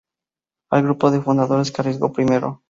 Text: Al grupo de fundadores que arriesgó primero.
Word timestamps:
Al 0.71 0.81
grupo 0.81 1.11
de 1.11 1.21
fundadores 1.21 1.71
que 1.71 1.79
arriesgó 1.83 2.11
primero. 2.11 2.59